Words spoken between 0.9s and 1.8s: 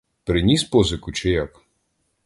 чи як?